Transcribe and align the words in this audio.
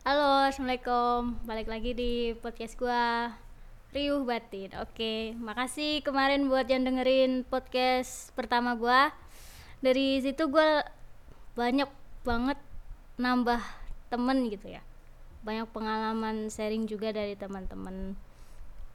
Halo, 0.00 0.48
assalamualaikum. 0.48 1.44
Balik 1.44 1.68
lagi 1.68 1.92
di 1.92 2.32
podcast 2.40 2.72
gua 2.80 3.36
Riuh 3.92 4.24
Batin. 4.24 4.72
Oke, 4.80 5.36
makasih 5.36 6.00
kemarin 6.00 6.48
buat 6.48 6.64
yang 6.72 6.88
dengerin 6.88 7.44
podcast 7.44 8.32
pertama 8.32 8.72
gua. 8.80 9.12
Dari 9.84 10.16
situ 10.24 10.48
gua 10.48 10.88
banyak 11.52 11.84
banget 12.24 12.56
nambah 13.20 13.60
temen 14.08 14.48
gitu 14.48 14.72
ya. 14.72 14.80
Banyak 15.44 15.68
pengalaman 15.68 16.48
sharing 16.48 16.88
juga 16.88 17.12
dari 17.12 17.36
teman-teman. 17.36 18.16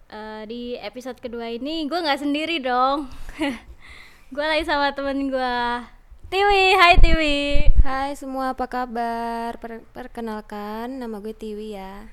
Eh, 0.10 0.44
di 0.50 0.74
episode 0.82 1.22
kedua 1.22 1.54
ini 1.54 1.86
gua 1.86 2.02
nggak 2.02 2.26
sendiri 2.26 2.58
dong. 2.58 3.06
gua 4.34 4.58
lagi 4.58 4.66
sama 4.66 4.90
temen 4.98 5.30
gua 5.30 5.86
Tiwi, 6.26 6.74
hai 6.74 6.98
Tiwi. 6.98 7.70
Hai 7.86 8.18
semua, 8.18 8.58
apa 8.58 8.66
kabar? 8.66 9.62
Per- 9.62 9.86
perkenalkan, 9.94 10.98
nama 10.98 11.22
gue 11.22 11.38
Tiwi 11.38 11.78
ya. 11.78 12.10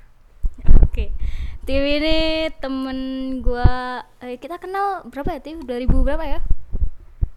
Oke, 0.85 1.17
Tiwi 1.65 1.97
ini 1.97 2.53
temen 2.61 2.99
gua. 3.41 4.05
Eh, 4.21 4.37
kita 4.37 4.61
kenal 4.61 5.09
berapa 5.09 5.33
ya 5.33 5.41
Tiwi? 5.41 5.65
2000 5.65 6.05
berapa 6.05 6.29
ya? 6.29 6.45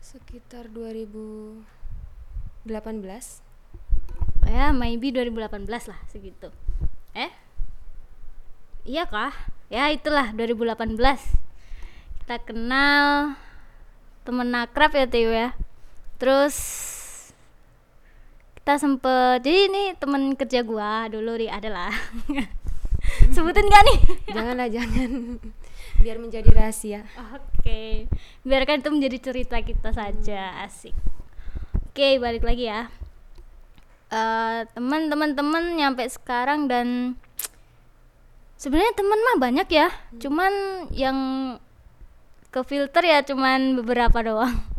Sekitar 0.04 0.68
2018. 0.68 1.64
Oh 4.44 4.52
ya, 4.52 4.76
maybe 4.76 5.16
2018 5.16 5.88
lah 5.88 6.00
segitu. 6.12 6.52
Eh? 7.16 7.32
Iya 8.84 9.08
kah? 9.08 9.32
Ya 9.72 9.88
itulah 9.96 10.36
2018. 10.36 11.00
Kita 12.20 12.36
kenal 12.44 13.40
temen 14.28 14.52
akrab 14.52 14.92
ya 14.92 15.08
Tiwi 15.08 15.32
ya. 15.32 15.56
Terus 16.16 16.56
kita 18.56 18.82
sempet 18.82 19.46
jadi 19.46 19.70
ini 19.70 19.84
temen 20.00 20.34
kerja 20.34 20.66
gua 20.66 21.06
dulu 21.06 21.38
di 21.38 21.46
adalah 21.46 21.94
sebutin 23.36 23.70
gak 23.70 23.84
nih? 23.86 24.00
Janganlah, 24.36 24.68
jangan. 24.74 25.38
Biar 26.02 26.18
menjadi 26.18 26.50
rahasia. 26.50 27.06
Oke, 27.34 28.10
biarkan 28.44 28.82
itu 28.82 28.90
menjadi 28.92 29.18
cerita 29.22 29.58
kita 29.62 29.94
saja, 29.94 30.66
asik. 30.66 30.98
Oke, 31.94 32.20
balik 32.20 32.44
lagi 32.44 32.68
ya. 32.68 32.92
Eh, 34.12 34.60
teman-teman 34.76 35.34
teman 35.34 35.64
nyampe 35.78 36.04
sekarang 36.06 36.68
dan 36.70 37.18
sebenarnya 38.60 38.94
teman 38.94 39.20
mah 39.20 39.38
banyak 39.40 39.68
ya, 39.72 39.88
cuman 40.20 40.54
yang 40.94 41.18
ke 42.52 42.62
filter 42.64 43.04
ya 43.04 43.20
cuman 43.24 43.80
beberapa 43.80 44.20
doang. 44.22 44.75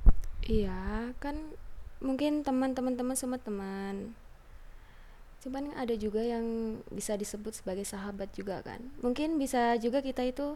Iya, 0.47 1.11
kan 1.19 1.59
mungkin 1.99 2.47
teman-teman 2.47 2.95
teman 2.95 3.19
semua 3.19 3.43
teman. 3.43 4.15
Cuman 5.43 5.75
ada 5.75 5.95
juga 5.99 6.23
yang 6.23 6.79
bisa 6.95 7.19
disebut 7.19 7.51
sebagai 7.51 7.83
sahabat 7.83 8.31
juga 8.31 8.63
kan. 8.63 8.79
Mungkin 9.03 9.43
bisa 9.43 9.75
juga 9.83 9.99
kita 10.07 10.23
itu 10.23 10.55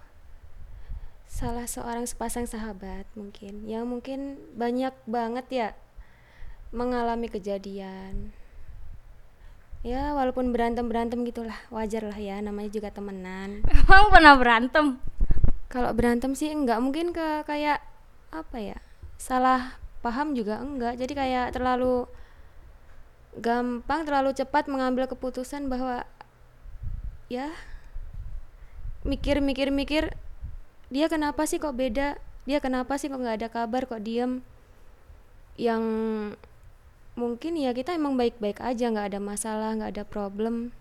salah 1.30 1.66
seorang 1.66 2.10
sepasang 2.10 2.42
sahabat 2.42 3.06
mungkin 3.14 3.62
yang 3.62 3.86
mungkin 3.86 4.34
banyak 4.58 4.90
banget 5.06 5.46
ya 5.50 5.68
mengalami 6.70 7.26
kejadian. 7.26 8.30
Ya, 9.80 10.12
walaupun 10.12 10.52
berantem-berantem 10.52 11.24
gitulah, 11.24 11.56
wajar 11.72 12.04
lah 12.04 12.20
ya, 12.20 12.36
namanya 12.44 12.68
juga 12.68 12.92
temenan. 12.92 13.64
Emang 13.72 14.12
pernah 14.12 14.36
berantem? 14.36 15.00
Kalau 15.72 15.90
berantem 15.96 16.36
sih 16.36 16.52
enggak 16.52 16.84
mungkin 16.84 17.16
ke 17.16 17.42
kayak 17.48 17.80
apa 18.28 18.58
ya? 18.60 18.78
Salah 19.20 19.76
paham 20.00 20.32
juga 20.32 20.64
enggak. 20.64 20.96
Jadi 20.96 21.12
kayak 21.12 21.52
terlalu 21.52 22.08
gampang, 23.36 24.08
terlalu 24.08 24.32
cepat 24.32 24.64
mengambil 24.66 25.04
keputusan 25.04 25.68
bahwa 25.68 26.08
ya 27.28 27.52
mikir-mikir-mikir 29.04 30.16
dia 30.88 31.06
kenapa 31.12 31.44
sih 31.44 31.60
kok 31.60 31.76
beda? 31.76 32.16
Dia 32.48 32.58
kenapa 32.64 32.96
sih 32.96 33.12
kok 33.12 33.20
nggak 33.20 33.44
ada 33.44 33.48
kabar 33.52 33.84
kok 33.84 34.00
diem? 34.00 34.40
Yang 35.60 35.84
mungkin 37.12 37.60
ya 37.60 37.76
kita 37.76 37.92
emang 37.92 38.16
baik-baik 38.16 38.64
aja, 38.64 38.88
nggak 38.88 39.14
ada 39.14 39.20
masalah, 39.20 39.76
nggak 39.76 40.00
ada 40.00 40.04
problem. 40.08 40.72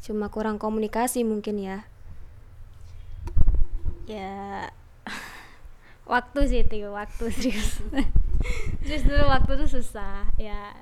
Cuma 0.00 0.32
kurang 0.32 0.56
komunikasi 0.56 1.20
mungkin 1.22 1.60
ya. 1.60 1.78
Ya 4.08 4.72
waktu 6.08 6.40
sih 6.44 6.60
itu 6.64 6.88
waktu 6.88 7.28
serius. 7.36 7.84
serius 8.82 9.04
dulu 9.04 9.24
waktu 9.28 9.52
tuh 9.54 9.68
susah 9.68 10.26
ya. 10.34 10.72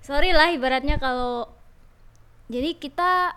Sorry 0.00 0.30
lah 0.30 0.54
ibaratnya 0.54 0.96
kalau 0.96 1.50
jadi 2.46 2.78
kita 2.78 3.34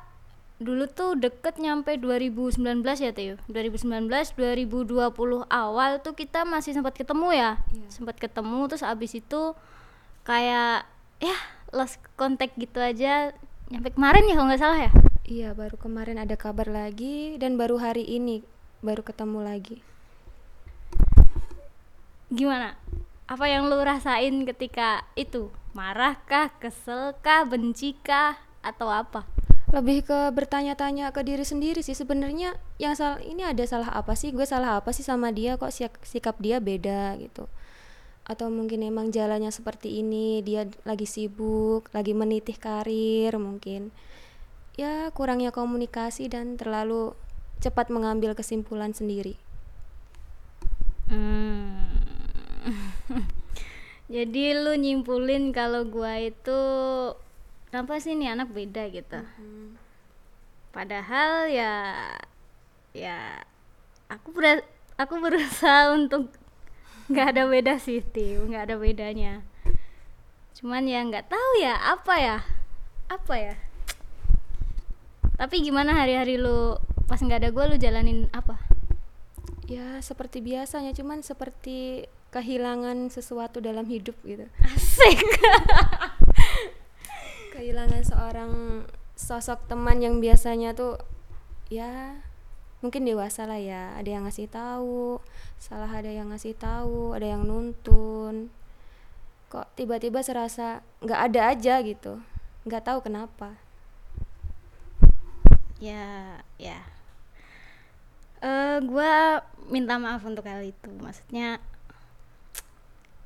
dulu 0.60 0.86
tuh 0.86 1.16
deket 1.16 1.56
nyampe 1.58 1.96
2019 1.96 2.60
ya 3.00 3.10
Teo 3.10 3.40
2019 3.48 4.12
2020 4.12 5.08
awal 5.48 5.90
tuh 6.04 6.14
kita 6.14 6.44
masih 6.44 6.76
sempat 6.76 6.94
ketemu 6.94 7.32
ya 7.32 7.52
Iya. 7.72 7.88
sempat 7.88 8.20
ketemu 8.20 8.68
terus 8.68 8.84
abis 8.84 9.16
itu 9.16 9.56
kayak 10.22 10.84
ya 11.18 11.38
lost 11.72 11.98
contact 12.20 12.60
gitu 12.60 12.76
aja 12.78 13.32
nyampe 13.72 13.96
kemarin 13.96 14.28
ya 14.28 14.36
kalau 14.36 14.48
nggak 14.52 14.62
salah 14.62 14.80
ya 14.84 14.92
Iya, 15.24 15.54
baru 15.54 15.78
kemarin 15.78 16.18
ada 16.18 16.34
kabar 16.34 16.66
lagi 16.66 17.38
dan 17.38 17.54
baru 17.54 17.78
hari 17.78 18.02
ini 18.02 18.42
baru 18.82 19.06
ketemu 19.06 19.46
lagi. 19.46 19.78
Gimana 22.30 22.78
apa 23.30 23.46
yang 23.46 23.66
lu 23.70 23.78
rasain 23.82 24.46
ketika 24.46 25.06
itu 25.14 25.50
marahkah 25.74 26.50
keselkah 26.58 27.46
bencikah 27.46 28.38
atau 28.66 28.90
apa 28.90 29.26
Lebih 29.70 30.02
ke 30.02 30.34
bertanya-tanya 30.34 31.14
ke 31.14 31.22
diri 31.22 31.46
sendiri 31.46 31.86
sih 31.86 31.94
sebenarnya 31.94 32.58
yang 32.82 32.98
salah 32.98 33.22
ini 33.22 33.46
ada 33.46 33.62
salah 33.70 33.94
apa 33.94 34.18
sih? 34.18 34.34
Gue 34.34 34.42
salah 34.50 34.82
apa 34.82 34.90
sih 34.90 35.06
sama 35.06 35.30
dia 35.30 35.62
kok 35.62 35.70
sikap 36.02 36.42
dia 36.42 36.58
beda 36.58 37.14
gitu. 37.22 37.46
Atau 38.26 38.50
mungkin 38.50 38.82
emang 38.82 39.14
jalannya 39.14 39.54
seperti 39.54 40.02
ini, 40.02 40.42
dia 40.42 40.66
lagi 40.90 41.06
sibuk, 41.06 41.86
lagi 41.94 42.18
menitih 42.18 42.58
karir 42.58 43.38
mungkin. 43.38 43.94
Ya, 44.74 45.14
kurangnya 45.14 45.54
komunikasi 45.54 46.34
dan 46.34 46.58
terlalu 46.58 47.14
cepat 47.62 47.94
mengambil 47.94 48.34
kesimpulan 48.34 48.98
sendiri. 48.98 49.38
Hmm. 51.14 51.89
Jadi 54.10 54.58
lu 54.58 54.74
nyimpulin 54.74 55.54
kalau 55.54 55.86
gua 55.86 56.18
itu 56.18 56.60
kenapa 57.70 58.02
sih 58.02 58.18
nih 58.18 58.34
anak 58.34 58.50
beda 58.50 58.90
gitu. 58.90 59.22
Padahal 60.74 61.46
ya 61.54 61.74
ya 62.90 63.46
aku 64.10 64.34
ber 64.34 64.66
aku 64.98 65.22
berusaha 65.22 65.94
untuk 65.98 66.34
nggak 67.06 67.38
ada 67.38 67.44
beda 67.46 67.78
sih, 67.78 68.02
Tim, 68.02 68.50
nggak 68.50 68.74
ada 68.74 68.76
bedanya. 68.82 69.46
Cuman 70.58 70.90
ya 70.90 71.06
nggak 71.06 71.30
tahu 71.30 71.52
ya 71.62 71.78
apa 71.78 72.16
ya 72.18 72.38
apa 73.14 73.36
ya. 73.38 73.56
Tapi 75.38 75.62
gimana 75.62 75.94
hari-hari 75.94 76.42
lu 76.42 76.82
pas 77.06 77.22
nggak 77.22 77.46
ada 77.46 77.50
gua 77.54 77.70
lu 77.70 77.78
jalanin 77.78 78.26
apa? 78.34 78.58
Ya, 79.70 80.02
seperti 80.02 80.42
biasanya, 80.42 80.98
cuman 80.98 81.22
seperti 81.22 82.10
kehilangan 82.30 83.10
sesuatu 83.10 83.58
dalam 83.58 83.90
hidup 83.90 84.16
gitu. 84.22 84.46
Asik. 84.62 85.20
kehilangan 87.54 88.04
seorang 88.06 88.52
sosok 89.20 89.68
teman 89.68 90.00
yang 90.00 90.24
biasanya 90.24 90.72
tuh 90.72 90.96
ya 91.68 92.16
mungkin 92.80 93.04
dewasa 93.04 93.50
lah 93.50 93.60
ya. 93.60 93.98
Ada 93.98 94.10
yang 94.16 94.24
ngasih 94.30 94.48
tahu 94.48 95.20
salah 95.60 95.92
ada 95.92 96.08
yang 96.08 96.32
ngasih 96.32 96.56
tahu 96.56 97.18
ada 97.18 97.28
yang 97.28 97.44
nuntun. 97.44 98.54
Kok 99.50 99.74
tiba-tiba 99.74 100.22
serasa 100.22 100.86
nggak 101.02 101.22
ada 101.34 101.42
aja 101.52 101.82
gitu. 101.82 102.22
Nggak 102.64 102.86
tahu 102.86 103.00
kenapa. 103.02 103.58
Ya 105.82 106.40
ya. 106.62 106.80
Eh 108.40 108.78
gua 108.86 109.44
minta 109.68 110.00
maaf 110.00 110.24
untuk 110.24 110.48
hal 110.48 110.64
itu. 110.64 110.92
Maksudnya 111.02 111.60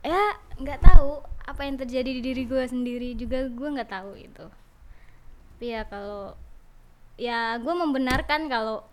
ya 0.04 0.36
nggak 0.60 0.84
tahu 0.84 1.24
apa 1.48 1.62
yang 1.64 1.80
terjadi 1.80 2.10
di 2.20 2.22
diri 2.22 2.44
gua 2.44 2.68
sendiri 2.68 3.16
juga 3.16 3.48
gua 3.48 3.80
nggak 3.80 3.92
tahu 3.92 4.12
itu. 4.20 4.46
Tapi 5.56 5.66
ya 5.72 5.82
kalau 5.88 6.36
ya 7.16 7.56
gua 7.64 7.76
membenarkan 7.88 8.52
kalau 8.52 8.84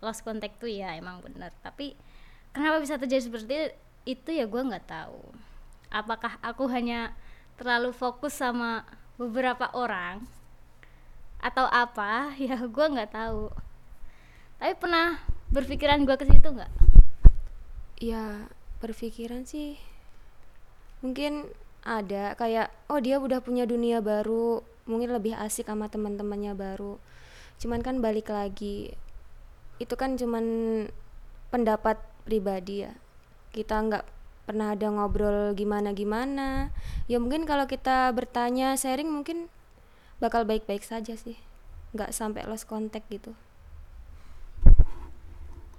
lost 0.00 0.24
contact 0.24 0.56
tuh 0.60 0.72
ya 0.72 0.96
emang 0.96 1.20
benar. 1.20 1.52
Tapi 1.60 1.92
kenapa 2.56 2.80
bisa 2.80 2.96
terjadi 2.96 3.22
seperti 3.28 3.54
itu 4.08 4.30
ya 4.32 4.48
gua 4.48 4.64
nggak 4.64 4.88
tahu. 4.88 5.20
Apakah 5.92 6.40
aku 6.40 6.68
hanya 6.72 7.12
terlalu 7.60 7.92
fokus 7.92 8.36
sama 8.36 8.84
beberapa 9.20 9.68
orang 9.76 10.24
atau 11.40 11.68
apa? 11.68 12.32
Ya 12.40 12.56
gua 12.64 12.92
nggak 12.92 13.12
tahu. 13.12 13.52
Tapi 14.56 14.72
pernah 14.80 15.20
berpikiran 15.52 16.04
gua 16.08 16.16
ke 16.16 16.24
situ 16.28 16.48
nggak? 16.48 16.72
Ya 18.00 18.52
berpikiran 18.80 19.48
sih 19.48 19.80
mungkin 21.04 21.48
ada 21.86 22.34
kayak 22.34 22.74
oh 22.90 22.98
dia 22.98 23.22
udah 23.22 23.38
punya 23.38 23.62
dunia 23.62 24.02
baru 24.02 24.60
mungkin 24.90 25.14
lebih 25.14 25.38
asik 25.38 25.70
sama 25.70 25.86
teman-temannya 25.86 26.54
baru. 26.58 26.98
Cuman 27.62 27.82
kan 27.82 28.02
balik 28.02 28.30
lagi 28.30 28.94
itu 29.76 29.94
kan 29.94 30.18
cuman 30.18 30.44
pendapat 31.50 32.00
pribadi 32.26 32.86
ya. 32.86 32.92
Kita 33.54 33.82
nggak 33.82 34.04
pernah 34.46 34.74
ada 34.78 34.86
ngobrol 34.90 35.58
gimana 35.58 35.90
gimana 35.90 36.70
ya 37.10 37.18
mungkin 37.18 37.50
kalau 37.50 37.66
kita 37.66 38.14
bertanya 38.14 38.78
sharing 38.78 39.10
mungkin 39.10 39.50
bakal 40.22 40.46
baik-baik 40.46 40.86
saja 40.86 41.14
sih. 41.18 41.38
Nggak 41.94 42.14
sampai 42.14 42.46
lost 42.46 42.66
contact 42.70 43.06
gitu. 43.10 43.34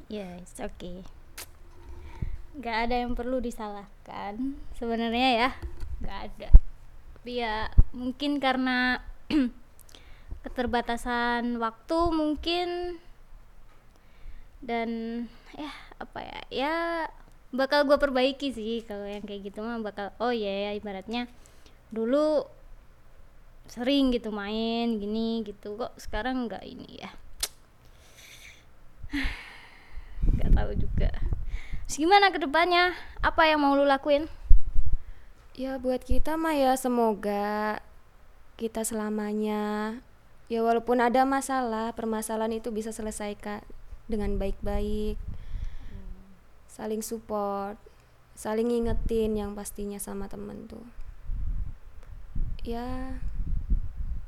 Yes 0.07 0.55
oke 0.63 0.71
okay. 0.79 1.16
Nggak 2.57 2.77
ada 2.89 2.95
yang 3.05 3.13
perlu 3.13 3.37
disalahkan. 3.37 4.57
Sebenarnya 4.73 5.29
ya 5.45 5.49
nggak 6.01 6.19
ada. 6.29 6.49
Tapi 7.17 7.31
ya 7.37 7.69
mungkin 7.93 8.41
karena 8.41 9.05
keterbatasan 10.43 11.61
waktu 11.61 11.99
mungkin. 12.09 12.97
Dan 14.57 14.89
ya 15.53 15.69
apa 16.01 16.19
ya 16.25 16.41
ya 16.49 16.75
bakal 17.53 17.85
gue 17.85 17.97
perbaiki 18.01 18.49
sih 18.51 18.81
kalau 18.89 19.05
yang 19.05 19.21
kayak 19.21 19.53
gitu 19.53 19.61
mah. 19.61 19.77
Bakal 19.77 20.17
oh 20.17 20.33
ya, 20.33 20.69
ya 20.69 20.71
ibaratnya 20.73 21.29
dulu 21.93 22.43
sering 23.69 24.09
gitu 24.09 24.33
main 24.33 24.97
gini 24.97 25.45
gitu. 25.45 25.77
Kok 25.77 25.93
sekarang 26.01 26.49
nggak 26.49 26.65
ini 26.65 27.05
ya? 27.05 27.11
Nggak 30.27 30.51
tahu 30.59 30.71
juga 30.75 31.09
Terus 31.87 32.03
gimana 32.03 32.35
ke 32.35 32.39
depannya 32.43 32.91
apa 33.23 33.47
yang 33.47 33.63
mau 33.63 33.71
lu 33.71 33.87
lakuin? 33.87 34.27
Ya 35.55 35.79
buat 35.79 36.03
kita 36.03 36.35
mah 36.35 36.51
ya 36.51 36.75
semoga 36.75 37.79
kita 38.59 38.83
selamanya 38.83 39.95
ya 40.51 40.59
walaupun 40.67 40.99
ada 40.99 41.23
masalah 41.23 41.95
permasalahan 41.95 42.59
itu 42.59 42.75
bisa 42.75 42.91
selesaikan 42.91 43.63
dengan 44.11 44.35
baik-baik. 44.35 45.15
Saling 46.67 46.99
support 46.99 47.79
saling 48.37 48.69
ngingetin 48.69 49.33
yang 49.33 49.55
pastinya 49.55 49.97
sama 49.97 50.27
temen 50.27 50.67
tuh. 50.67 50.83
Ya 52.67 53.17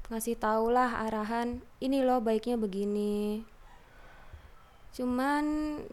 ngasih 0.10 0.40
tau 0.40 0.72
lah 0.72 1.06
arahan 1.06 1.62
ini 1.78 2.02
loh 2.02 2.18
baiknya 2.24 2.58
begini 2.58 3.46
cuman 4.96 5.44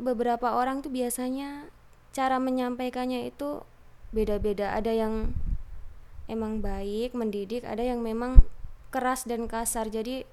beberapa 0.01 0.57
orang 0.57 0.81
tuh 0.81 0.91
biasanya 0.91 1.69
cara 2.17 2.41
menyampaikannya 2.41 3.29
itu 3.29 3.63
beda-beda. 4.11 4.73
Ada 4.73 4.93
yang 4.97 5.37
emang 6.27 6.59
baik 6.59 7.15
mendidik 7.15 7.63
ada 7.63 7.83
yang 7.83 8.03
memang 8.03 8.43
keras 8.91 9.29
dan 9.29 9.47
kasar. 9.47 9.93
Jadi 9.93 10.27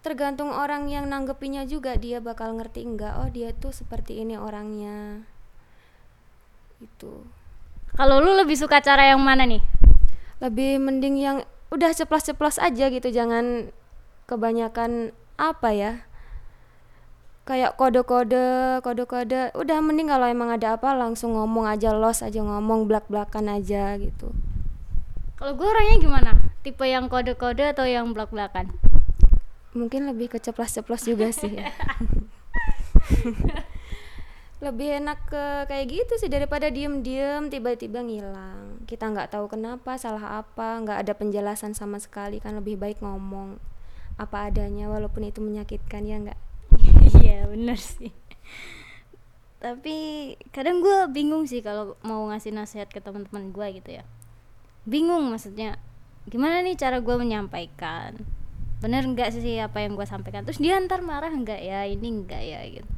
tergantung 0.00 0.50
orang 0.50 0.88
yang 0.88 1.06
nanggepinnya 1.12 1.68
juga 1.68 1.94
dia 2.00 2.24
bakal 2.24 2.56
ngerti 2.56 2.88
enggak 2.88 3.20
oh 3.20 3.28
dia 3.28 3.52
tuh 3.52 3.72
seperti 3.72 4.24
ini 4.24 4.40
orangnya. 4.40 5.24
Itu 6.80 7.28
kalau 7.94 8.22
lu 8.22 8.32
lebih 8.38 8.56
suka 8.56 8.80
cara 8.80 9.12
yang 9.12 9.20
mana 9.20 9.44
nih? 9.44 9.62
Lebih 10.40 10.80
mending 10.80 11.16
yang 11.20 11.36
udah 11.70 11.92
ceplos-ceplos 11.94 12.58
aja 12.58 12.90
gitu 12.90 13.08
jangan 13.12 13.70
kebanyakan 14.26 15.14
apa 15.38 15.70
ya 15.70 15.92
kayak 17.50 17.74
kode-kode 17.74 18.78
kode-kode. 18.86 19.50
Udah 19.58 19.82
mending 19.82 20.06
kalau 20.06 20.30
emang 20.30 20.54
ada 20.54 20.78
apa 20.78 20.94
langsung 20.94 21.34
ngomong 21.34 21.66
aja 21.66 21.90
los 21.90 22.22
aja 22.22 22.38
ngomong 22.38 22.86
belak-belakan 22.86 23.50
aja 23.58 23.98
gitu. 23.98 24.30
Kalau 25.34 25.58
gue 25.58 25.66
orangnya 25.66 25.96
gimana? 25.98 26.30
Tipe 26.62 26.86
yang 26.86 27.10
kode-kode 27.10 27.74
atau 27.74 27.90
yang 27.90 28.14
belak-belakan 28.14 28.70
mungkin 29.70 30.10
lebih 30.10 30.34
ke 30.34 30.38
ceplos-ceplos 30.42 31.06
juga 31.06 31.30
sih. 31.30 31.54
Ya 31.54 31.70
lebih 34.60 35.00
enak 35.00 35.24
ke 35.24 35.44
kayak 35.72 35.86
gitu 35.88 36.20
sih 36.20 36.28
daripada 36.28 36.68
diem-diem 36.68 37.48
tiba-tiba 37.48 38.04
ngilang. 38.04 38.84
Kita 38.84 39.08
nggak 39.08 39.32
tahu 39.32 39.48
kenapa 39.48 39.96
salah 39.96 40.44
apa 40.44 40.84
nggak 40.84 40.98
ada 41.00 41.12
penjelasan 41.16 41.72
sama 41.72 41.96
sekali 41.96 42.44
kan 42.44 42.60
lebih 42.60 42.76
baik 42.76 43.00
ngomong 43.00 43.56
apa 44.20 44.52
adanya 44.52 44.92
walaupun 44.92 45.24
itu 45.24 45.40
menyakitkan 45.40 46.04
ya 46.04 46.20
nggak 46.20 46.36
iya 47.18 47.46
bener 47.50 47.78
sih. 47.78 48.14
Tapi 49.60 49.96
kadang 50.54 50.80
gue 50.80 50.98
bingung 51.12 51.44
sih 51.44 51.60
kalau 51.60 51.98
mau 52.00 52.24
ngasih 52.32 52.54
nasihat 52.54 52.88
ke 52.88 53.02
teman-teman 53.02 53.52
gue 53.52 53.66
gitu 53.82 53.90
ya. 54.00 54.04
Bingung 54.88 55.28
maksudnya 55.28 55.76
gimana 56.30 56.64
nih 56.64 56.78
cara 56.80 57.02
gue 57.04 57.16
menyampaikan? 57.20 58.16
Bener 58.80 59.04
nggak 59.04 59.36
sih 59.36 59.60
apa 59.60 59.84
yang 59.84 59.98
gue 59.98 60.08
sampaikan? 60.08 60.48
Terus 60.48 60.62
dia 60.62 60.80
ntar 60.80 61.04
marah 61.04 61.28
nggak 61.28 61.60
ya? 61.60 61.84
Ini 61.84 62.06
enggak 62.08 62.40
ya? 62.40 62.60
Gitu. 62.64 62.90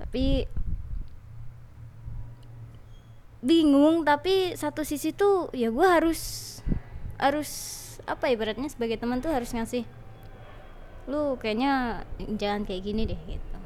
Tapi 0.00 0.24
bingung 3.42 4.06
tapi 4.06 4.54
satu 4.54 4.86
sisi 4.86 5.10
tuh 5.10 5.50
ya 5.50 5.74
gue 5.74 5.82
harus 5.82 6.20
harus 7.18 7.50
apa 8.06 8.30
ibaratnya 8.30 8.70
sebagai 8.70 9.02
teman 9.02 9.18
tuh 9.18 9.34
harus 9.34 9.50
ngasih 9.50 9.82
lu 11.10 11.34
kayaknya 11.38 12.04
jangan 12.38 12.62
kayak 12.62 12.82
gini 12.86 13.02
deh 13.08 13.20
gitu. 13.26 13.58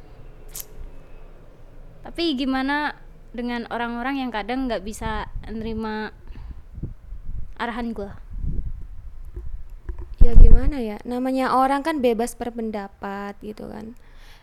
Tapi 2.07 2.39
gimana 2.39 2.97
dengan 3.35 3.69
orang-orang 3.69 4.25
yang 4.25 4.31
kadang 4.33 4.71
nggak 4.71 4.87
bisa 4.87 5.29
nerima 5.51 6.15
arahan 7.57 7.93
gue 7.93 8.27
ya 10.27 10.35
gimana 10.35 10.83
ya? 10.83 10.99
Namanya 11.07 11.55
orang 11.55 11.87
kan 11.87 12.03
bebas 12.03 12.35
berpendapat 12.35 13.39
gitu 13.47 13.71
kan. 13.71 13.95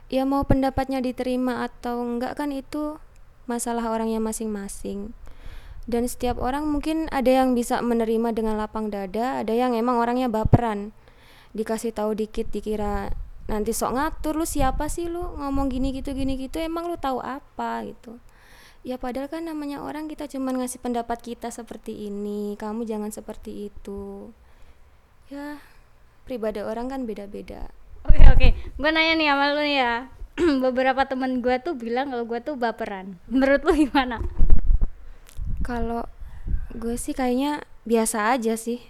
Ya 0.08 0.24
mau 0.24 0.48
pendapatnya 0.48 1.04
diterima 1.04 1.68
atau 1.68 2.00
enggak 2.00 2.40
kan 2.40 2.56
itu 2.56 3.02
masalah 3.50 3.92
orangnya 3.92 4.24
masing-masing. 4.24 5.12
Dan 5.84 6.08
setiap 6.08 6.40
orang 6.40 6.64
mungkin 6.72 7.12
ada 7.12 7.28
yang 7.28 7.52
bisa 7.52 7.84
menerima 7.84 8.32
dengan 8.32 8.56
lapang 8.56 8.88
dada 8.88 9.44
ada 9.44 9.52
yang 9.52 9.76
emang 9.76 10.00
orangnya 10.00 10.32
baperan 10.32 10.96
dikasih 11.54 11.94
tahu 11.94 12.18
dikit 12.18 12.50
dikira 12.50 13.14
nanti 13.46 13.76
sok 13.76 13.94
ngatur 13.96 14.34
lu 14.38 14.46
siapa 14.46 14.90
sih? 14.90 15.08
Lu 15.08 15.38
ngomong 15.38 15.70
gini 15.70 15.94
gitu 15.94 16.12
gini 16.12 16.38
gitu 16.38 16.60
emang 16.60 16.90
lu 16.90 16.98
tahu 16.98 17.22
apa? 17.22 17.86
Gitu. 17.86 18.18
Ya 18.84 19.00
padahal 19.00 19.32
kan 19.32 19.48
namanya 19.48 19.80
orang 19.80 20.12
kita 20.12 20.28
cuman 20.28 20.60
ngasih 20.60 20.84
pendapat 20.84 21.24
kita 21.24 21.48
seperti 21.48 22.12
ini 22.12 22.60
kamu 22.60 22.84
jangan 22.84 23.16
seperti 23.16 23.72
itu. 23.72 24.34
Ya 25.32 25.64
pribadi 26.28 26.60
orang 26.60 26.92
kan 26.92 27.08
beda-beda. 27.08 27.72
Oke 28.04 28.24
oke. 28.28 28.48
Gue 28.76 28.90
nanya 28.92 29.16
nih 29.16 29.28
sama 29.32 29.46
lu 29.56 29.62
nih 29.64 29.78
ya. 29.80 29.96
Beberapa 30.68 31.08
temen 31.08 31.40
gue 31.40 31.56
tuh 31.64 31.80
bilang 31.80 32.12
kalau 32.12 32.28
gue 32.28 32.40
tuh 32.44 32.60
baperan. 32.60 33.16
Menurut 33.32 33.64
lu 33.64 33.88
gimana? 33.88 34.20
Kalau 35.64 36.04
gue 36.76 37.00
sih 37.00 37.16
kayaknya 37.16 37.64
biasa 37.88 38.36
aja 38.36 38.60
sih. 38.60 38.84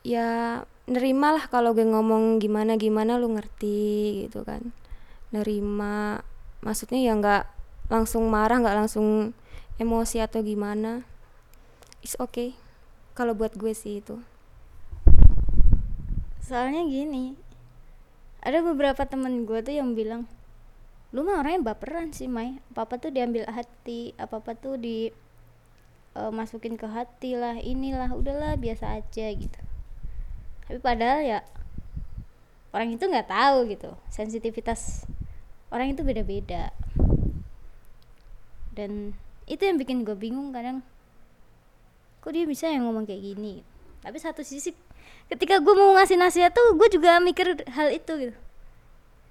Ya 0.00 0.62
nerimalah 0.86 1.50
kalau 1.50 1.74
gue 1.74 1.82
ngomong 1.82 2.38
gimana 2.38 2.78
gimana 2.78 3.18
lu 3.18 3.34
ngerti 3.34 4.22
gitu 4.26 4.46
kan. 4.46 4.70
Nerima 5.34 6.22
maksudnya 6.62 7.02
ya 7.02 7.12
nggak 7.18 7.44
langsung 7.90 8.30
marah 8.30 8.62
nggak 8.62 8.78
langsung 8.86 9.34
emosi 9.82 10.22
atau 10.22 10.46
gimana. 10.46 11.02
Is 12.06 12.14
okay. 12.22 12.54
Kalau 13.18 13.34
buat 13.34 13.58
gue 13.58 13.74
sih 13.74 13.98
itu. 13.98 14.22
Soalnya 16.46 16.86
gini 16.86 17.34
ada 18.46 18.62
beberapa 18.62 19.02
temen 19.02 19.42
gue 19.42 19.58
tuh 19.58 19.74
yang 19.74 19.98
bilang 19.98 20.30
lu 21.10 21.26
mah 21.26 21.42
orangnya 21.42 21.74
baperan 21.74 22.14
sih 22.14 22.30
Mai. 22.30 22.62
Apa 22.70 22.86
apa 22.86 22.94
tuh 23.02 23.10
diambil 23.10 23.50
hati 23.50 24.14
apa 24.22 24.38
apa 24.38 24.54
tuh 24.54 24.78
di 24.78 25.10
uh, 26.14 26.30
masukin 26.30 26.78
ke 26.78 26.86
hati 26.86 27.34
lah 27.34 27.58
inilah 27.58 28.14
udahlah 28.14 28.54
biasa 28.54 29.02
aja 29.02 29.26
gitu 29.34 29.65
tapi 30.66 30.78
padahal 30.82 31.22
ya 31.22 31.38
orang 32.74 32.92
itu 32.92 33.06
nggak 33.06 33.30
tahu 33.30 33.70
gitu 33.70 33.94
sensitivitas 34.12 35.06
orang 35.70 35.94
itu 35.94 36.02
beda-beda. 36.02 36.70
Dan 38.76 39.16
itu 39.48 39.62
yang 39.64 39.80
bikin 39.80 40.04
gue 40.04 40.12
bingung 40.12 40.52
kadang 40.52 40.84
kok 42.20 42.34
dia 42.34 42.44
bisa 42.44 42.68
yang 42.68 42.84
ngomong 42.84 43.06
kayak 43.08 43.22
gini? 43.22 43.62
Tapi 44.02 44.18
satu 44.18 44.42
sisi 44.44 44.74
ketika 45.30 45.62
gue 45.62 45.74
mau 45.74 45.96
ngasih 45.96 46.18
nasihat 46.18 46.52
tuh 46.52 46.76
gue 46.76 46.88
juga 46.92 47.18
mikir 47.22 47.66
hal 47.72 47.94
itu 47.94 48.12
gitu. 48.20 48.36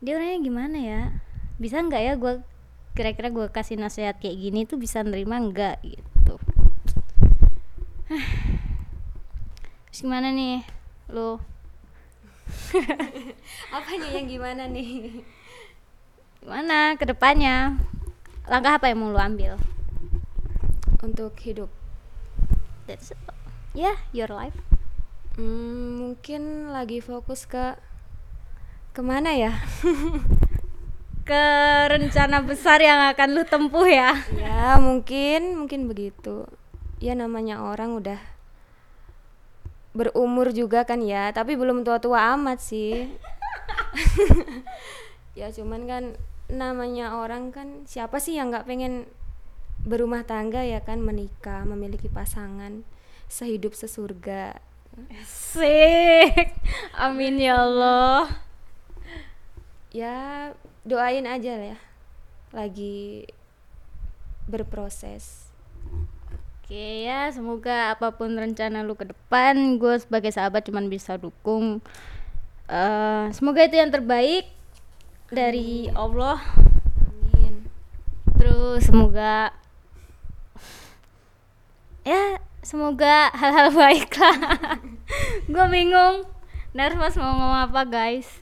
Dia 0.01 0.18
orangnya 0.18 0.39
gimana 0.42 0.77
ya? 0.80 1.01
Bisa 1.62 1.80
nggak 1.80 2.01
ya 2.01 2.13
gue 2.18 2.34
kira-kira 2.96 3.27
gue 3.30 3.46
kasih 3.51 3.75
nasihat 3.75 4.18
kayak 4.18 4.39
gini 4.39 4.63
tuh 4.63 4.80
bisa 4.80 5.04
nerima 5.04 5.38
nggak 5.38 5.84
gitu? 5.84 6.36
Terus 9.92 10.00
gimana 10.04 10.32
nih 10.32 10.75
lo 11.09 11.41
apanya 13.75 14.09
yang 14.15 14.27
gimana 14.29 14.69
nih? 14.69 15.21
Gimana? 16.41 16.93
Ke 16.97 17.09
depannya 17.09 17.79
langkah 18.45 18.77
apa 18.77 18.89
yang 18.89 19.01
mau 19.01 19.12
lo 19.12 19.19
ambil? 19.19 19.57
Untuk 21.01 21.33
hidup. 21.41 21.69
That's 22.85 23.13
ya 23.74 23.93
yeah, 23.93 23.97
your 24.13 24.29
life. 24.29 24.55
Hmm, 25.35 26.00
mungkin 26.00 26.71
lagi 26.71 27.01
fokus 27.01 27.50
ke 27.50 27.75
ke 28.95 29.01
mana 29.03 29.35
ya? 29.35 29.51
ke 31.27 31.43
rencana 31.89 32.45
besar 32.45 32.79
yang 32.79 33.01
akan 33.09 33.29
lu 33.33 33.43
tempuh 33.43 33.89
ya. 33.89 34.13
Ya 34.38 34.77
mungkin 34.77 35.65
mungkin 35.65 35.89
begitu. 35.89 36.45
Ya 37.01 37.17
namanya 37.17 37.65
orang 37.65 37.97
udah 37.97 38.35
berumur 39.95 40.51
juga 40.51 40.83
kan 40.83 40.99
ya, 40.99 41.31
tapi 41.31 41.55
belum 41.55 41.87
tua-tua 41.87 42.35
amat 42.35 42.59
sih. 42.59 43.07
ya 45.39 45.49
cuman 45.55 45.87
kan 45.87 46.03
namanya 46.51 47.17
orang 47.17 47.49
kan 47.49 47.87
siapa 47.89 48.19
sih 48.21 48.37
yang 48.37 48.53
nggak 48.53 48.67
pengen 48.69 49.09
berumah 49.87 50.27
tangga 50.27 50.61
ya 50.61 50.83
kan 50.83 50.99
menikah, 50.99 51.63
memiliki 51.63 52.11
pasangan 52.11 52.83
sehidup 53.31 53.71
sesurga. 53.71 54.59
Sik. 55.23 56.55
Amin 56.95 57.39
ya 57.39 57.63
Allah. 57.63 58.43
ya 59.95 60.51
doain 60.83 61.23
aja 61.23 61.55
lah 61.55 61.67
ya 61.71 61.79
lagi 62.51 63.23
berproses 64.45 65.44
Oke 66.65 67.05
ya, 67.05 67.29
semoga 67.29 67.93
apa 67.93 68.10
pun 68.17 68.34
rencana 68.34 68.81
lu 68.81 68.98
ke 68.98 69.05
depan, 69.05 69.77
gue 69.77 70.01
sebagai 70.01 70.34
sahabat 70.34 70.65
cuman 70.65 70.89
bisa 70.89 71.13
dukung. 71.13 71.77
Eh, 72.65 73.25
semoga 73.38 73.62
itu 73.62 73.77
yang 73.77 73.93
terbaik 73.93 74.50
dari 75.29 75.93
Allah. 75.93 76.41
amin 77.05 77.69
Terus 78.41 78.81
semoga 78.81 79.53
ya 82.01 82.41
semoga 82.65 83.29
hal-hal 83.38 83.69
baik 83.86 84.10
lah. 84.17 84.81
gue 85.53 85.65
bingung, 85.69 86.25
nervous 86.74 87.13
mau 87.22 87.29
ngomong 87.29 87.69
apa 87.69 87.86
guys. 87.86 88.41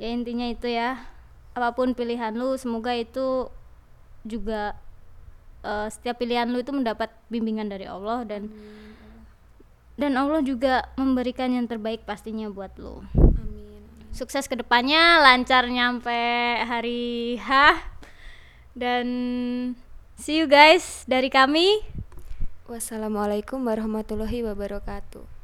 Ya 0.00 0.08
intinya 0.08 0.48
itu 0.48 0.72
ya, 0.72 1.04
apa 1.52 1.76
pun 1.76 1.92
pilihan 1.92 2.32
lu, 2.32 2.56
semoga 2.56 2.96
itu 2.96 3.52
juga 4.24 4.80
eh, 5.66 5.88
setiap 5.90 6.22
pilihan 6.22 6.46
lu 6.46 6.62
itu 6.62 6.70
mendapat 6.70 7.10
bimbingan 7.26 7.66
dari 7.66 7.90
Allah 7.90 8.22
dan 8.22 8.46
dan 9.98 10.12
Allah 10.14 10.44
juga 10.44 10.86
memberikan 10.94 11.50
yang 11.50 11.66
terbaik 11.66 12.06
pastinya 12.06 12.46
buat 12.52 12.70
lu. 12.78 13.02
amin 13.16 13.82
Sukses 14.14 14.48
ke 14.48 14.56
depannya, 14.56 15.20
lancar 15.20 15.68
nyampe 15.68 16.22
hari 16.64 17.36
H 17.36 17.76
dan 18.76 19.06
see 20.16 20.40
you 20.40 20.48
guys 20.48 21.04
dari 21.04 21.28
kami. 21.28 21.84
wassalamualaikum 22.66 23.62
warahmatullahi 23.62 24.42
wabarakatuh 24.42 25.35